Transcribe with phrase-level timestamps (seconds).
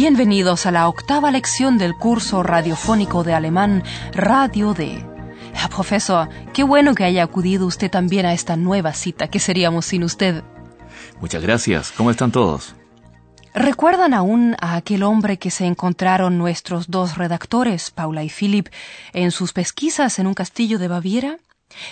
[0.00, 5.04] Bienvenidos a la octava lección del curso radiofónico de alemán Radio D.
[5.60, 9.26] Ah, profesor, qué bueno que haya acudido usted también a esta nueva cita.
[9.26, 10.44] ¿Qué seríamos sin usted?
[11.20, 11.90] Muchas gracias.
[11.90, 12.76] ¿Cómo están todos?
[13.54, 18.68] ¿Recuerdan aún a aquel hombre que se encontraron nuestros dos redactores, Paula y Philip,
[19.14, 21.38] en sus pesquisas en un castillo de Baviera?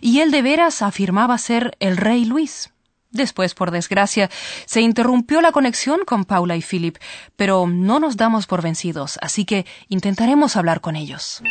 [0.00, 2.72] Y él de veras afirmaba ser el rey Luis.
[3.12, 4.30] Después, por desgracia,
[4.64, 6.96] se interrumpió la conexión con Paula y Philip,
[7.36, 11.42] pero no nos damos por vencidos, así que intentaremos hablar con ellos.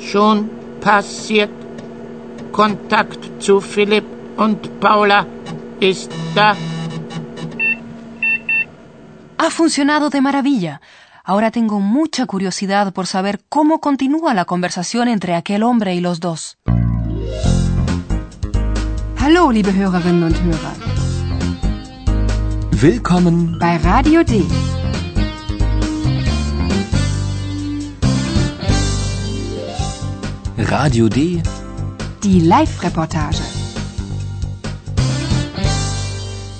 [0.00, 0.50] Schon
[0.80, 1.50] passiert.
[2.52, 4.04] Kontakt zu Philipp
[4.38, 5.26] und Paula
[5.80, 6.56] ist da.
[9.36, 10.80] Ha funcionado de maravilla.
[11.22, 16.20] Ahora tengo mucha curiosidad por saber cómo continúa la conversación entre aquel hombre y los
[16.20, 16.56] dos.
[19.28, 20.72] Hallo, liebe Hörerinnen und Hörer.
[22.70, 24.44] Willkommen bei Radio D.
[30.58, 31.42] Radio D.
[32.22, 33.42] Die Live-Reportage.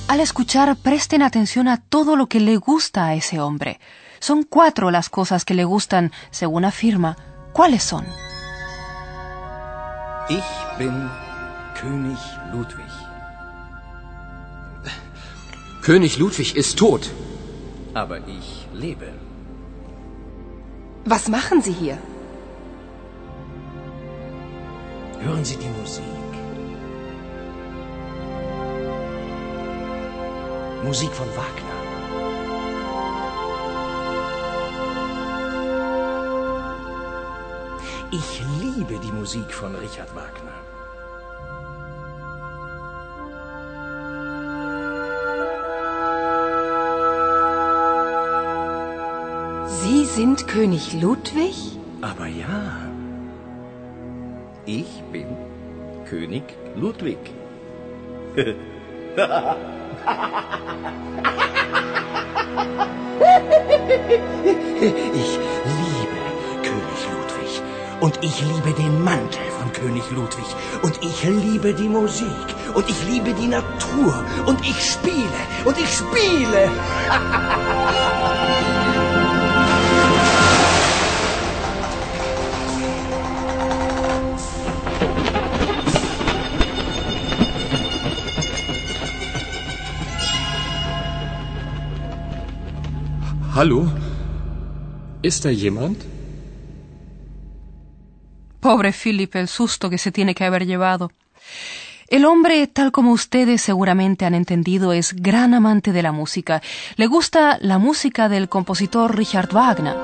[0.08, 3.78] Al escuchar, presten atención a todo lo que le gusta a ese hombre.
[4.18, 7.16] Son cuatro las cosas que le gustan, según afirma.
[7.52, 8.04] ¿Cuáles son?
[10.28, 10.42] Ich
[10.80, 11.08] bin
[11.80, 12.18] König
[12.52, 12.92] Ludwig.
[15.82, 17.10] König Ludwig ist tot.
[17.92, 19.08] Aber ich lebe.
[21.04, 21.98] Was machen Sie hier?
[25.20, 26.04] Hören Sie die Musik.
[30.82, 31.76] Musik von Wagner.
[38.12, 40.75] Ich liebe die Musik von Richard Wagner.
[50.16, 51.54] Sind König Ludwig?
[52.00, 52.88] Aber ja.
[54.64, 55.26] Ich bin
[56.08, 56.44] König
[56.74, 57.18] Ludwig.
[58.34, 58.46] ich
[65.74, 66.18] liebe
[66.62, 67.52] König Ludwig.
[68.00, 70.46] Und ich liebe den Mantel von König Ludwig.
[70.80, 72.48] Und ich liebe die Musik.
[72.72, 74.24] Und ich liebe die Natur.
[74.46, 75.40] Und ich spiele.
[75.66, 76.70] Und ich spiele.
[93.56, 93.86] Hallo?
[95.22, 95.96] Ist da jemand?
[98.60, 101.10] Pobre Philip, el susto que se tiene que haber llevado.
[102.08, 106.60] El hombre, tal como ustedes seguramente han entendido, es gran amante de la música.
[106.96, 109.96] Le gusta la música del compositor Richard Wagner.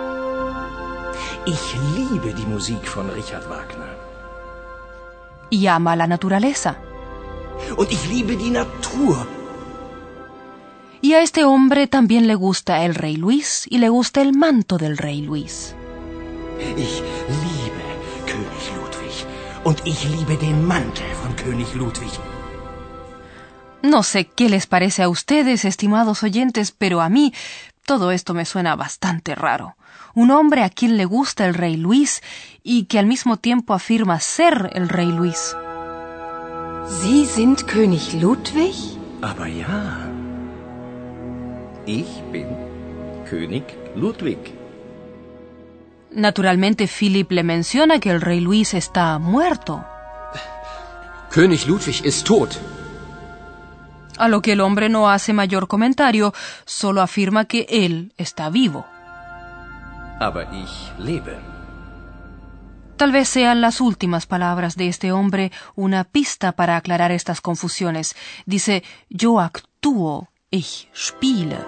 [1.45, 3.99] Ich liebe die Musik von Richard Wagner.
[5.51, 6.79] Y ama la naturaleza.
[7.77, 9.41] Und ich liebe die Natur.
[11.03, 14.79] Y a este hombre también le gusta el rey Luis y le gusta el manto
[14.79, 15.75] del rey Luis.
[16.77, 17.85] Ich liebe
[18.25, 19.27] König Ludwig.
[19.65, 22.13] Und ich liebe den Mantel von König Ludwig.
[23.83, 27.34] No sé qué les parece a ustedes, estimados oyentes, pero a mí
[27.84, 29.75] todo esto me suena bastante raro.
[30.15, 32.23] Un hombre a quien le gusta el rey Luis
[32.63, 35.57] y que al mismo tiempo afirma ser el rey Luis.
[37.01, 38.77] Sie sind König Ludwig?
[39.21, 40.12] Aber ja.
[41.87, 42.47] Ich bin
[43.29, 43.65] König
[43.97, 44.39] Ludwig.
[46.13, 49.84] Naturalmente, Philip le menciona que el rey Luis está muerto.
[51.31, 52.57] König Ludwig ist tot.
[54.17, 56.33] A lo que el hombre no hace mayor comentario,
[56.67, 58.87] solo afirma que él está vivo.
[60.21, 61.37] Aber ich lebe.
[62.97, 68.15] Tal vez sean las últimas palabras de este hombre una pista para aclarar estas confusiones.
[68.47, 71.65] Dice, yo actúo, ich spiele.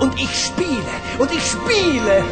[0.00, 0.94] Und ich spiele.
[1.18, 2.24] Und ich spiele.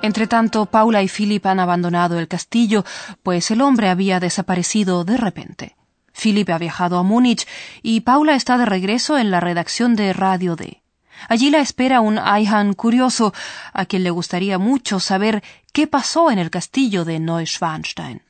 [0.00, 2.84] Entretanto, Paula y Philip han abandonado el castillo,
[3.22, 5.76] pues el hombre había desaparecido de repente.
[6.12, 7.46] Philip ha viajado a Múnich
[7.82, 10.82] y Paula está de regreso en la redacción de Radio D.
[11.28, 13.34] Allí la espera un Ayhan curioso,
[13.72, 15.42] a quien le gustaría mucho saber
[15.72, 18.22] qué pasó en el castillo de Neuschwanstein.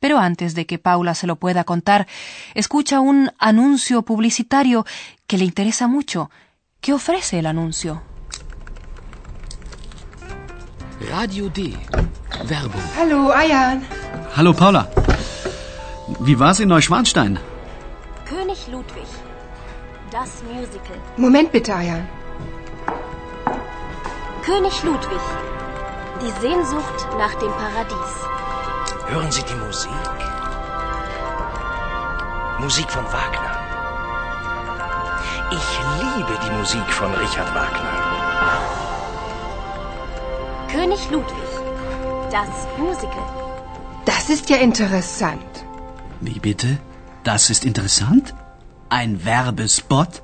[0.00, 2.06] Pero antes de que Paula se lo pueda contar,
[2.54, 4.84] escucha un anuncio publicitario
[5.26, 6.30] que le interesa mucho.
[6.80, 8.02] ¿Qué ofrece el anuncio?
[11.10, 11.76] Radio D.
[12.48, 12.82] Werbung.
[12.96, 13.82] Hallo, Ayan.
[14.36, 14.88] Hallo Paula.
[16.20, 17.38] Wie war's in Neuschwanstein?
[18.28, 19.06] König Ludwig.
[20.10, 20.98] Das Musical.
[21.16, 22.06] Moment bitte, Ayan.
[24.44, 25.20] König Ludwig.
[26.22, 28.12] Die Sehnsucht nach dem Paradies.
[29.08, 29.90] Hören Sie die Musik?
[32.58, 33.52] Musik von Wagner.
[35.58, 35.68] Ich
[36.02, 37.94] liebe die Musik von Richard Wagner.
[40.72, 41.50] König Ludwig.
[42.32, 43.28] Das Musical.
[44.04, 45.64] Das ist ja interessant.
[46.20, 46.78] Wie bitte?
[47.22, 48.34] Das ist interessant?
[48.88, 50.22] Ein Werbespot?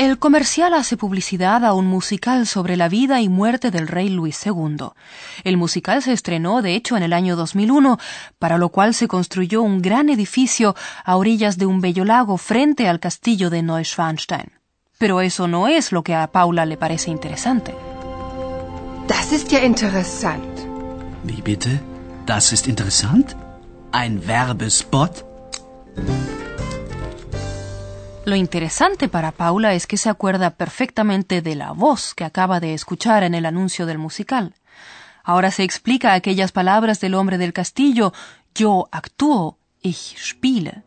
[0.00, 4.46] El comercial hace publicidad a un musical sobre la vida y muerte del rey Luis
[4.46, 4.92] II.
[5.44, 7.98] El musical se estrenó, de hecho, en el año 2001,
[8.38, 10.74] para lo cual se construyó un gran edificio
[11.04, 14.52] a orillas de un bello lago frente al castillo de Neuschwanstein.
[14.96, 17.74] Pero eso no es lo que a Paula le parece interesante.
[19.06, 20.66] Das ist ja interessant.
[21.24, 21.78] Wie bitte?
[22.24, 23.36] Das ist interessant?
[23.92, 25.26] Ein Werbespot?
[28.30, 32.74] Lo interesante para Paula es que se acuerda perfectamente de la voz que acaba de
[32.74, 34.54] escuchar en el anuncio del musical.
[35.24, 38.12] Ahora se explica aquellas palabras del hombre del castillo,
[38.54, 40.84] yo actúo, ich spiele.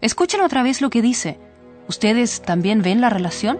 [0.00, 1.38] Escuchen otra vez lo que dice.
[1.86, 3.56] ¿Ustedes también ven la relación?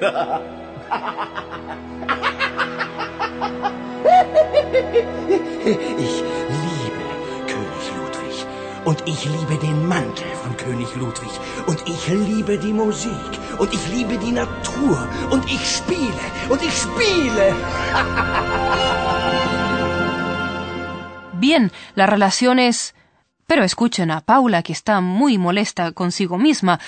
[5.66, 6.65] Ich.
[8.86, 11.32] Und ich liebe den Mantel von König Ludwig.
[11.66, 13.32] Und ich liebe die Musik.
[13.58, 15.08] Und ich liebe die Natur.
[15.32, 16.24] Und ich spiele.
[16.48, 17.56] Und ich spiele.
[21.40, 22.94] Bien, la relación es...
[23.48, 26.78] Pero escuchen a Paula, que está muy molesta consigo misma.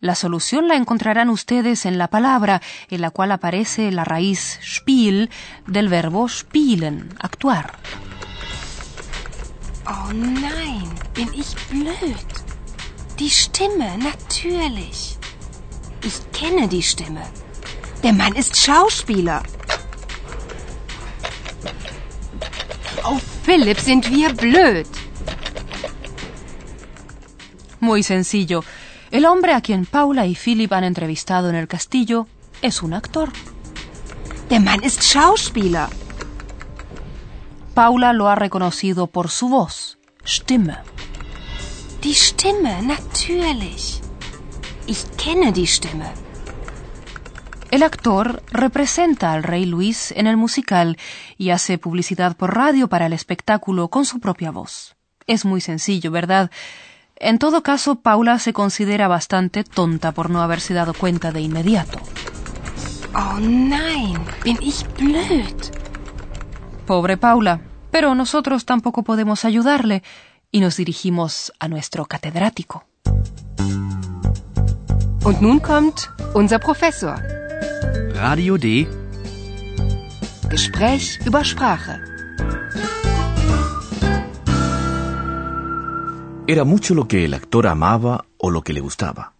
[0.00, 2.60] La solución la encontrarán ustedes en la palabra
[2.90, 5.30] en la cual aparece la raíz spiel
[5.66, 7.72] del verbo spielen, actuar.
[9.88, 12.26] Oh nein, bin ich blöd.
[13.18, 15.16] Die Stimme, natürlich.
[16.02, 17.22] Ich kenne die Stimme.
[18.02, 19.42] Der Mann ist Schauspieler.
[23.04, 24.88] Oh, Philipp, sind wir blöd.
[27.80, 28.64] Muy sencillo.
[29.10, 32.26] El hombre a quien Paula y Philip han entrevistado en el castillo
[32.60, 33.28] es un actor.
[34.50, 35.88] Der Mann ist Schauspieler.
[37.76, 40.78] Paula lo ha reconocido por su voz, Stimme.
[42.02, 44.00] Die Stimme, natürlich.
[44.86, 46.10] Ich kenne die Stimme.
[47.70, 50.96] El actor representa al rey Luis en el musical
[51.36, 54.96] y hace publicidad por radio para el espectáculo con su propia voz.
[55.26, 56.50] Es muy sencillo, ¿verdad?
[57.16, 61.98] En todo caso, Paula se considera bastante tonta por no haberse dado cuenta de inmediato.
[63.14, 65.75] Oh nein, bin ich blöd.
[66.86, 67.60] Pobre Paula,
[67.90, 70.04] pero nosotros tampoco podemos ayudarle
[70.52, 72.84] y nos dirigimos a nuestro catedrático.
[75.24, 77.16] Und nun kommt unser Professor.
[78.14, 78.86] Radio D.
[80.48, 81.98] Gespräch über Sprache.
[86.46, 89.32] Era mucho lo que el actor amaba o lo que le gustaba.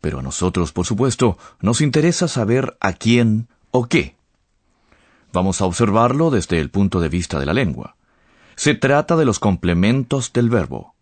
[0.00, 4.16] Pero a nosotros, por supuesto, nos interesa saber a quién o qué.
[5.32, 7.96] Vamos a observarlo desde el punto de vista de la lengua.
[8.54, 10.94] Se trata de los complementos del verbo.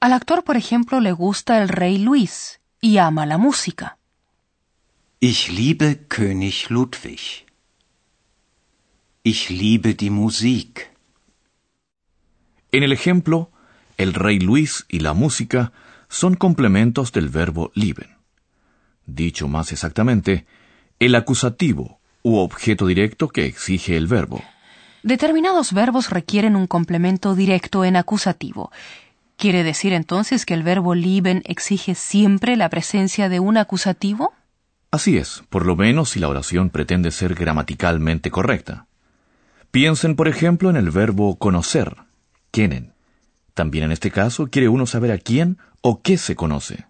[0.00, 3.96] Al actor, por ejemplo, le gusta el rey Luis y ama la música.
[5.20, 7.46] Ich liebe König Ludwig.
[9.22, 10.90] Ich liebe die Musik.
[12.72, 13.50] En el ejemplo,
[13.96, 15.72] el rey Luis y la música
[16.08, 18.16] son complementos del verbo lieben.
[19.06, 20.44] Dicho más exactamente,
[20.98, 24.42] el acusativo u objeto directo que exige el verbo.
[25.04, 28.72] Determinados verbos requieren un complemento directo en acusativo.
[29.36, 34.32] ¿Quiere decir entonces que el verbo lieben exige siempre la presencia de un acusativo?
[34.90, 38.86] Así es, por lo menos si la oración pretende ser gramaticalmente correcta.
[39.70, 41.96] Piensen, por ejemplo, en el verbo conocer,
[42.50, 42.94] kennen.
[43.52, 46.86] También en este caso quiere uno saber a quién o qué se conoce.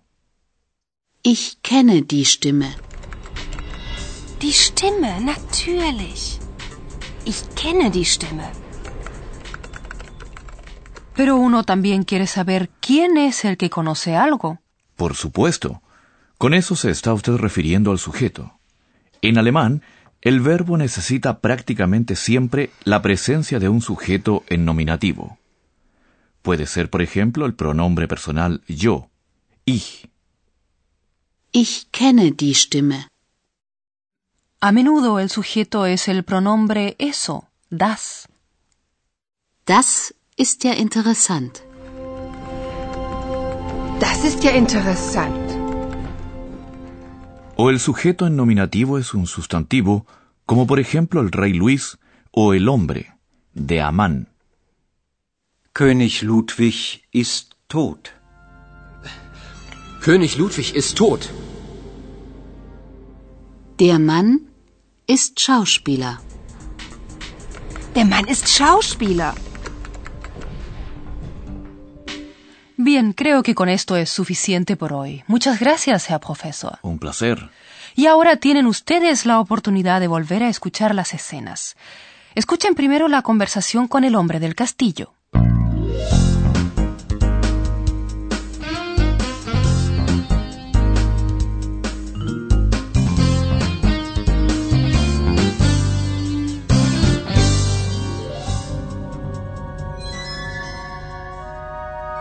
[1.23, 2.77] Ich kenne die Stimme.
[4.45, 6.39] Die Stimme, natürlich.
[7.25, 8.53] Ich kenne die Stimme.
[11.15, 14.59] Pero uno también quiere saber quién es el que conoce algo.
[14.97, 15.81] Por supuesto.
[16.37, 18.53] Con eso se está usted refiriendo al sujeto.
[19.23, 19.83] En alemán,
[20.21, 25.39] el verbo necesita prácticamente siempre la presencia de un sujeto en nominativo.
[26.43, 29.09] Puede ser, por ejemplo, el pronombre personal yo,
[29.65, 30.11] ich.
[31.51, 33.07] Ich kenne die Stimme.
[34.61, 38.29] A menudo el sujeto es el pronombre eso, das.
[39.67, 41.63] Das ist ja interessant.
[44.01, 45.45] Das ist ja interessant.
[47.57, 50.07] O el sujeto en nominativo es un sustantivo,
[50.45, 51.99] como por ejemplo el rey Luis
[52.31, 53.15] o el hombre,
[53.53, 54.29] de Amán.
[55.73, 58.13] König Ludwig ist tot.
[60.01, 61.31] König Ludwig ist tot.
[63.81, 64.43] Der Mann
[65.09, 66.21] ist Schauspieler.
[67.97, 69.35] Der Mann ist Schauspieler.
[72.77, 75.25] Bien, creo que con esto es suficiente por hoy.
[75.27, 76.79] Muchas gracias, Herr Profesor.
[76.83, 77.51] Un placer.
[77.97, 81.75] Y ahora tienen ustedes la oportunidad de volver a escuchar las escenas.
[82.37, 85.15] Escuchen primero la conversación con el hombre del castillo.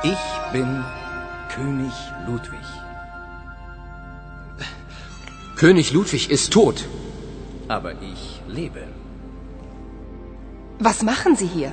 [0.06, 0.84] Ich bin
[1.56, 1.94] König
[2.28, 2.68] Ludwig.
[5.56, 6.90] König Ludwig ist tot.
[7.70, 8.84] Aber ich lebe.
[10.80, 11.72] Was machen Sie hier?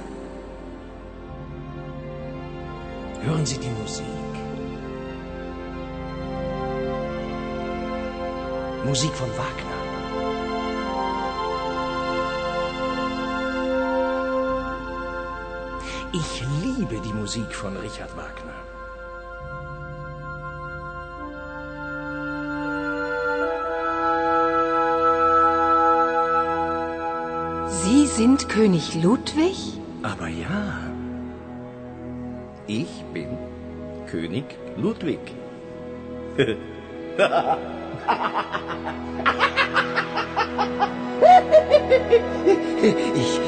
[3.23, 4.07] Hören Sie die Musik.
[8.85, 9.70] Musik von Wagner.
[16.13, 18.53] Ich liebe die Musik von Richard Wagner.
[27.69, 29.79] Sie sind König Ludwig?
[30.03, 30.81] Aber ja,
[32.67, 33.39] ich bin
[34.09, 35.21] König Ludwig.
[42.83, 43.41] Ich.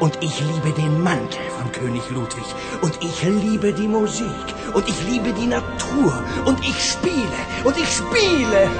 [0.00, 2.44] Und ich liebe den Mantel von König Ludwig.
[2.82, 4.26] Und ich liebe die Musik.
[4.72, 6.22] Und ich liebe die Natur.
[6.44, 7.38] Und ich spiele.
[7.64, 8.70] Und ich spiele.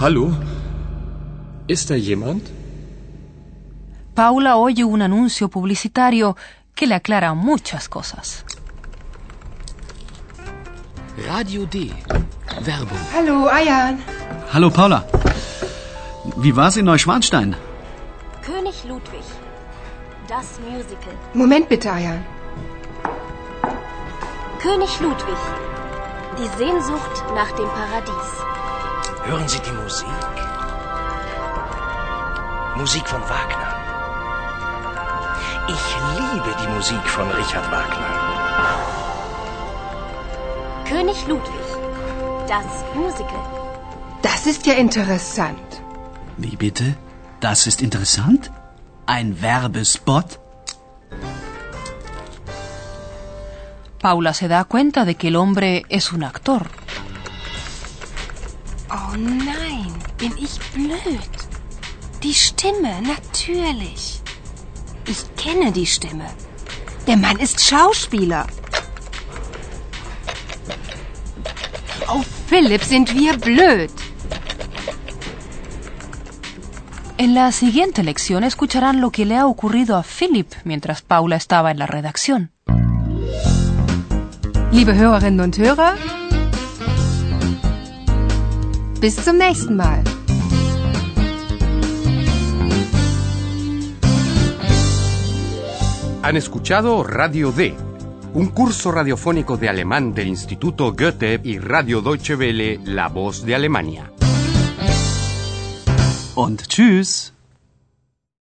[0.00, 0.34] Hallo?
[1.66, 2.42] Ist da jemand?
[4.14, 6.36] Paula oye un anuncio publicitario
[6.74, 8.44] que le aclara muchas cosas.
[11.26, 11.92] Radio D.
[12.64, 12.98] Werbung.
[13.12, 13.98] Hallo, Ayan.
[14.52, 15.04] Hallo Paula.
[16.36, 17.56] Wie war's in Neuschwanstein?
[18.42, 19.24] König Ludwig.
[20.28, 21.14] Das Musical.
[21.34, 22.24] Moment bitte, Ayan.
[24.60, 25.38] König Ludwig.
[26.38, 28.30] Die Sehnsucht nach dem Paradies.
[29.24, 30.06] Hören Sie die Musik.
[32.76, 33.73] Musik von Wagner.
[35.66, 35.84] Ich
[36.18, 38.10] liebe die Musik von Richard Wagner.
[40.84, 41.68] König Ludwig.
[42.46, 43.44] Das Musical.
[44.20, 45.80] Das ist ja interessant.
[46.36, 46.96] Wie bitte?
[47.40, 48.50] Das ist interessant?
[49.06, 50.38] Ein Werbespot?
[54.00, 56.66] Paula se da cuenta de que el hombre es un actor.
[58.90, 61.32] Oh nein, bin ich blöd.
[62.22, 64.23] Die Stimme, natürlich.
[65.06, 66.26] Ich kenne die Stimme.
[67.06, 68.46] Der Mann ist Schauspieler.
[72.08, 73.90] Oh, Philipp, sind wir blöd.
[77.16, 81.70] En la siguiente lección escucharán lo que le ha ocurrido a Philip mientras Paula estaba
[81.70, 82.50] en la redacción.
[84.72, 85.94] Liebe Hörerinnen und Hörer,
[89.00, 90.02] bis zum nächsten Mal.
[96.24, 97.74] Han escuchado Radio D,
[98.32, 103.54] un curso radiofónico de alemán del Instituto Goethe y Radio Deutsche Welle, La Voz de
[103.54, 104.10] Alemania.
[106.34, 107.33] Und tschüss.